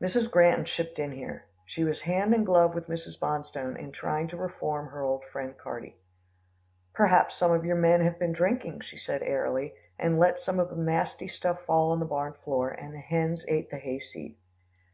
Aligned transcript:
Mrs. 0.00 0.30
Granton 0.30 0.64
chipped 0.64 0.98
in 0.98 1.12
here. 1.12 1.44
She 1.66 1.84
was 1.84 2.00
hand 2.00 2.32
and 2.34 2.46
glove 2.46 2.74
with 2.74 2.88
Mrs. 2.88 3.20
Bonstone 3.20 3.76
in 3.78 3.92
trying 3.92 4.26
to 4.28 4.36
reform 4.38 4.88
her 4.88 5.02
old 5.02 5.26
friend 5.26 5.58
Carty. 5.58 5.98
"Perhaps 6.94 7.34
some 7.34 7.52
of 7.52 7.66
your 7.66 7.76
men 7.76 8.00
have 8.00 8.18
been 8.18 8.32
drinking," 8.32 8.80
she 8.80 8.96
said 8.96 9.22
airily, 9.22 9.74
"and 9.98 10.18
let 10.18 10.40
some 10.40 10.58
of 10.58 10.70
the 10.70 10.76
nasty 10.76 11.28
stuff 11.28 11.60
fall 11.66 11.90
on 11.90 11.98
the 12.00 12.06
barn 12.06 12.32
floor, 12.32 12.70
and 12.70 12.94
the 12.94 12.98
hens 13.00 13.44
ate 13.46 13.68
the 13.68 13.76
hayseed." 13.76 14.38